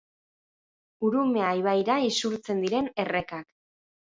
[1.09, 3.51] Urumea ibaira isurtzen diren errekak.